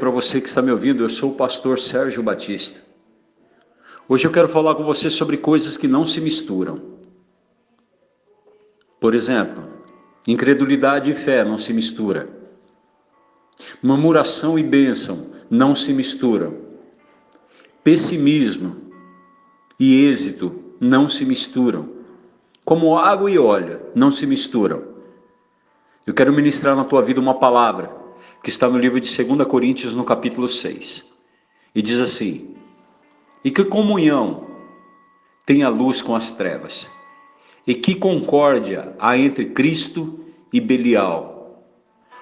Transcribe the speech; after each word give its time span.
para 0.00 0.10
você 0.10 0.40
que 0.40 0.48
está 0.48 0.62
me 0.62 0.72
ouvindo. 0.72 1.04
Eu 1.04 1.10
sou 1.10 1.32
o 1.32 1.34
pastor 1.34 1.78
Sérgio 1.78 2.22
Batista. 2.22 2.80
Hoje 4.08 4.26
eu 4.26 4.32
quero 4.32 4.48
falar 4.48 4.74
com 4.74 4.82
você 4.82 5.10
sobre 5.10 5.36
coisas 5.36 5.76
que 5.76 5.86
não 5.86 6.04
se 6.06 6.20
misturam. 6.20 6.80
Por 8.98 9.14
exemplo, 9.14 9.62
incredulidade 10.26 11.10
e 11.10 11.14
fé 11.14 11.44
não 11.44 11.58
se 11.58 11.72
misturam. 11.72 12.26
Murmuração 13.82 14.58
e 14.58 14.62
bênção 14.62 15.32
não 15.50 15.74
se 15.74 15.92
misturam. 15.92 16.56
Pessimismo 17.84 18.90
e 19.78 20.06
êxito 20.06 20.74
não 20.80 21.08
se 21.08 21.26
misturam. 21.26 21.90
Como 22.64 22.96
água 22.98 23.30
e 23.30 23.38
óleo 23.38 23.82
não 23.94 24.10
se 24.10 24.26
misturam. 24.26 24.82
Eu 26.06 26.14
quero 26.14 26.32
ministrar 26.32 26.74
na 26.74 26.84
tua 26.84 27.02
vida 27.02 27.20
uma 27.20 27.38
palavra 27.38 27.99
que 28.42 28.50
está 28.50 28.68
no 28.68 28.78
livro 28.78 29.00
de 29.00 29.24
2 29.24 29.46
Coríntios, 29.46 29.94
no 29.94 30.04
capítulo 30.04 30.48
6. 30.48 31.04
E 31.74 31.82
diz 31.82 32.00
assim: 32.00 32.56
E 33.44 33.50
que 33.50 33.64
comunhão 33.64 34.46
tem 35.44 35.62
a 35.62 35.68
luz 35.68 36.00
com 36.00 36.14
as 36.14 36.32
trevas? 36.32 36.88
E 37.66 37.74
que 37.74 37.94
concórdia 37.94 38.94
há 38.98 39.16
entre 39.16 39.46
Cristo 39.46 40.24
e 40.52 40.60
Belial? 40.60 41.64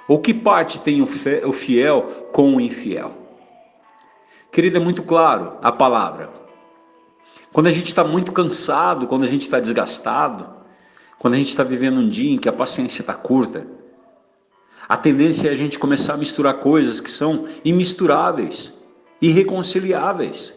Ou 0.08 0.20
que 0.20 0.32
parte 0.32 0.80
tem 0.80 1.02
o 1.02 1.06
fiel 1.52 2.28
com 2.32 2.56
o 2.56 2.60
infiel? 2.60 3.12
Querida, 4.50 4.78
é 4.78 4.80
muito 4.80 5.02
claro 5.02 5.58
a 5.62 5.70
palavra. 5.70 6.30
Quando 7.52 7.66
a 7.66 7.72
gente 7.72 7.88
está 7.88 8.02
muito 8.02 8.32
cansado, 8.32 9.06
quando 9.06 9.24
a 9.24 9.28
gente 9.28 9.42
está 9.42 9.60
desgastado, 9.60 10.58
quando 11.18 11.34
a 11.34 11.36
gente 11.36 11.48
está 11.48 11.62
vivendo 11.62 11.98
um 11.98 12.08
dia 12.08 12.32
em 12.32 12.38
que 12.38 12.48
a 12.48 12.52
paciência 12.52 13.02
está 13.02 13.14
curta, 13.14 13.66
a 14.88 14.96
tendência 14.96 15.48
é 15.48 15.52
a 15.52 15.56
gente 15.56 15.78
começar 15.78 16.14
a 16.14 16.16
misturar 16.16 16.54
coisas 16.54 16.98
que 16.98 17.10
são 17.10 17.46
imisturáveis, 17.62 18.72
irreconciliáveis. 19.20 20.54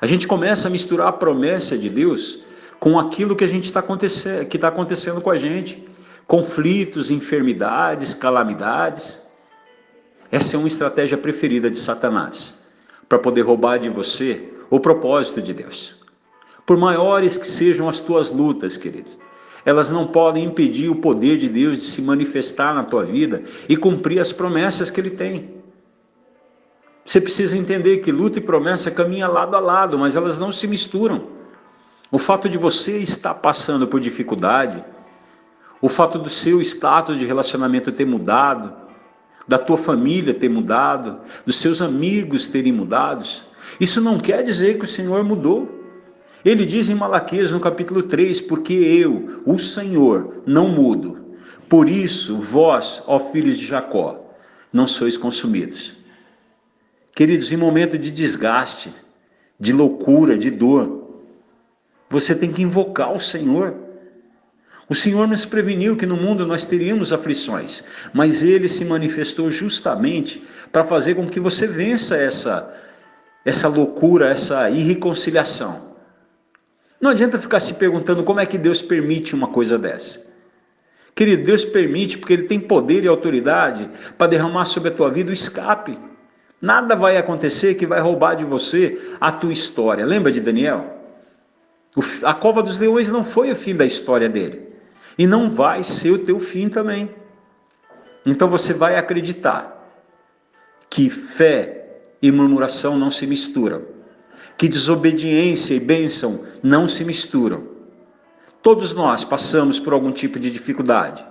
A 0.00 0.06
gente 0.06 0.26
começa 0.26 0.68
a 0.68 0.70
misturar 0.70 1.08
a 1.08 1.12
promessa 1.12 1.76
de 1.76 1.90
Deus 1.90 2.38
com 2.80 2.98
aquilo 2.98 3.36
que 3.36 3.44
a 3.44 3.48
gente 3.48 3.64
está 3.64 3.80
acontecendo, 3.80 4.46
que 4.46 4.56
está 4.56 4.68
acontecendo 4.68 5.20
com 5.20 5.30
a 5.30 5.36
gente, 5.36 5.86
conflitos, 6.26 7.10
enfermidades, 7.10 8.14
calamidades. 8.14 9.20
Essa 10.32 10.56
é 10.56 10.58
uma 10.58 10.68
estratégia 10.68 11.18
preferida 11.18 11.70
de 11.70 11.78
Satanás 11.78 12.64
para 13.08 13.18
poder 13.18 13.42
roubar 13.42 13.78
de 13.78 13.90
você 13.90 14.52
o 14.70 14.80
propósito 14.80 15.42
de 15.42 15.52
Deus. 15.52 15.96
Por 16.64 16.78
maiores 16.78 17.36
que 17.36 17.46
sejam 17.46 17.90
as 17.90 18.00
tuas 18.00 18.30
lutas, 18.30 18.78
querido, 18.78 19.10
elas 19.64 19.88
não 19.90 20.06
podem 20.06 20.44
impedir 20.44 20.88
o 20.88 20.96
poder 20.96 21.36
de 21.38 21.48
Deus 21.48 21.78
de 21.78 21.84
se 21.84 22.02
manifestar 22.02 22.74
na 22.74 22.84
tua 22.84 23.04
vida 23.04 23.42
e 23.68 23.76
cumprir 23.76 24.20
as 24.20 24.32
promessas 24.32 24.90
que 24.90 25.00
Ele 25.00 25.10
tem. 25.10 25.54
Você 27.04 27.20
precisa 27.20 27.56
entender 27.56 27.98
que 27.98 28.10
luta 28.10 28.38
e 28.38 28.42
promessa 28.42 28.90
caminham 28.90 29.30
lado 29.30 29.56
a 29.56 29.60
lado, 29.60 29.98
mas 29.98 30.16
elas 30.16 30.38
não 30.38 30.50
se 30.50 30.66
misturam. 30.66 31.28
O 32.10 32.18
fato 32.18 32.48
de 32.48 32.56
você 32.56 32.98
estar 32.98 33.34
passando 33.34 33.86
por 33.86 34.00
dificuldade, 34.00 34.84
o 35.80 35.88
fato 35.88 36.18
do 36.18 36.30
seu 36.30 36.62
status 36.62 37.18
de 37.18 37.26
relacionamento 37.26 37.92
ter 37.92 38.06
mudado, 38.06 38.72
da 39.46 39.58
tua 39.58 39.76
família 39.76 40.32
ter 40.32 40.48
mudado, 40.48 41.20
dos 41.44 41.56
seus 41.56 41.82
amigos 41.82 42.46
terem 42.46 42.72
mudado, 42.72 43.24
isso 43.78 44.00
não 44.00 44.18
quer 44.18 44.42
dizer 44.42 44.78
que 44.78 44.84
o 44.84 44.88
Senhor 44.88 45.22
mudou. 45.24 45.83
Ele 46.44 46.66
diz 46.66 46.90
em 46.90 46.94
Malaquias 46.94 47.50
no 47.50 47.58
capítulo 47.58 48.02
3: 48.02 48.42
Porque 48.42 48.74
eu, 48.74 49.42
o 49.46 49.58
Senhor, 49.58 50.42
não 50.46 50.68
mudo. 50.68 51.36
Por 51.68 51.88
isso, 51.88 52.36
vós, 52.36 53.02
ó 53.06 53.18
filhos 53.18 53.56
de 53.56 53.66
Jacó, 53.66 54.36
não 54.72 54.86
sois 54.86 55.16
consumidos. 55.16 55.94
Queridos, 57.14 57.50
em 57.50 57.56
momento 57.56 57.96
de 57.96 58.10
desgaste, 58.10 58.92
de 59.58 59.72
loucura, 59.72 60.36
de 60.36 60.50
dor, 60.50 61.22
você 62.10 62.34
tem 62.34 62.52
que 62.52 62.62
invocar 62.62 63.12
o 63.12 63.18
Senhor. 63.18 63.74
O 64.86 64.94
Senhor 64.94 65.26
nos 65.26 65.46
preveniu 65.46 65.96
que 65.96 66.04
no 66.04 66.16
mundo 66.16 66.44
nós 66.44 66.66
teríamos 66.66 67.10
aflições, 67.10 67.82
mas 68.12 68.42
Ele 68.42 68.68
se 68.68 68.84
manifestou 68.84 69.50
justamente 69.50 70.46
para 70.70 70.84
fazer 70.84 71.14
com 71.14 71.26
que 71.26 71.40
você 71.40 71.66
vença 71.66 72.16
essa, 72.16 72.70
essa 73.46 73.66
loucura, 73.66 74.28
essa 74.28 74.68
irreconciliação. 74.68 75.93
Não 77.04 77.10
adianta 77.10 77.38
ficar 77.38 77.60
se 77.60 77.74
perguntando 77.74 78.24
como 78.24 78.40
é 78.40 78.46
que 78.46 78.56
Deus 78.56 78.80
permite 78.80 79.34
uma 79.34 79.48
coisa 79.48 79.78
dessa. 79.78 80.24
Querido, 81.14 81.44
Deus 81.44 81.62
permite 81.62 82.16
porque 82.16 82.32
Ele 82.32 82.44
tem 82.44 82.58
poder 82.58 83.04
e 83.04 83.06
autoridade 83.06 83.90
para 84.16 84.28
derramar 84.28 84.64
sobre 84.64 84.88
a 84.88 84.92
tua 84.94 85.10
vida 85.10 85.28
o 85.28 85.34
escape. 85.34 85.98
Nada 86.62 86.96
vai 86.96 87.18
acontecer 87.18 87.74
que 87.74 87.86
vai 87.86 88.00
roubar 88.00 88.36
de 88.36 88.44
você 88.46 88.98
a 89.20 89.30
tua 89.30 89.52
história. 89.52 90.06
Lembra 90.06 90.32
de 90.32 90.40
Daniel? 90.40 90.98
A 92.22 92.32
cova 92.32 92.62
dos 92.62 92.78
leões 92.78 93.10
não 93.10 93.22
foi 93.22 93.52
o 93.52 93.56
fim 93.56 93.76
da 93.76 93.84
história 93.84 94.30
dele. 94.30 94.66
E 95.18 95.26
não 95.26 95.50
vai 95.50 95.84
ser 95.84 96.10
o 96.10 96.18
teu 96.20 96.38
fim 96.38 96.70
também. 96.70 97.14
Então 98.24 98.48
você 98.48 98.72
vai 98.72 98.96
acreditar 98.96 99.94
que 100.88 101.10
fé 101.10 101.98
e 102.22 102.32
murmuração 102.32 102.96
não 102.96 103.10
se 103.10 103.26
misturam 103.26 103.92
que 104.56 104.68
desobediência 104.68 105.74
e 105.74 105.80
bênção 105.80 106.44
não 106.62 106.86
se 106.86 107.04
misturam. 107.04 107.74
Todos 108.62 108.94
nós 108.94 109.24
passamos 109.24 109.78
por 109.78 109.92
algum 109.92 110.12
tipo 110.12 110.38
de 110.38 110.50
dificuldade. 110.50 111.24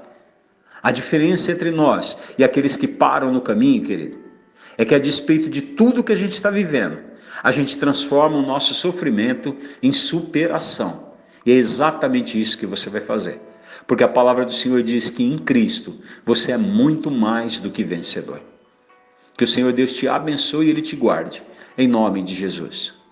A 0.82 0.92
diferença 0.92 1.52
entre 1.52 1.72
nós 1.72 2.18
e 2.38 2.44
aqueles 2.44 2.76
que 2.76 2.88
param 2.88 3.32
no 3.32 3.42
caminho, 3.42 3.84
querido, 3.86 4.18
é 4.78 4.84
que 4.84 4.94
a 4.94 5.00
despeito 5.00 5.50
de 5.50 5.62
tudo 5.62 6.04
que 6.04 6.12
a 6.12 6.16
gente 6.16 6.34
está 6.34 6.50
vivendo, 6.50 7.00
a 7.42 7.52
gente 7.52 7.78
transforma 7.78 8.38
o 8.38 8.46
nosso 8.46 8.74
sofrimento 8.74 9.56
em 9.82 9.92
superação. 9.92 11.14
E 11.46 11.52
é 11.52 11.56
exatamente 11.56 12.40
isso 12.40 12.58
que 12.58 12.66
você 12.66 12.90
vai 12.90 13.02
fazer. 13.02 13.40
Porque 13.88 14.04
a 14.04 14.08
palavra 14.08 14.46
do 14.46 14.54
Senhor 14.54 14.82
diz 14.84 15.10
que 15.10 15.24
em 15.24 15.38
Cristo 15.38 16.02
você 16.26 16.52
é 16.52 16.58
muito 16.58 17.10
mais 17.10 17.58
do 17.58 17.72
que 17.72 17.84
vencedor. 17.84 18.42
Que 19.38 19.44
o 19.44 19.48
Senhor 19.48 19.74
Deus 19.74 19.94
te 19.94 20.08
abençoe 20.08 20.68
e 20.68 20.70
Ele 20.70 20.82
te 20.82 20.96
guarde. 20.96 21.44
Em 21.78 21.88
nome 21.88 22.22
de 22.22 22.36
Jesus. 22.36 23.03